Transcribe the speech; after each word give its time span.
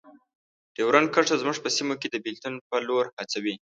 ډیورنډ 0.75 1.07
کرښه 1.13 1.35
زموږ 1.41 1.57
په 1.61 1.69
سیمو 1.77 1.93
کې 2.01 2.07
د 2.11 2.15
بیلتون 2.25 2.53
په 2.69 2.77
لور 2.87 3.05
هڅوي. 3.17 3.55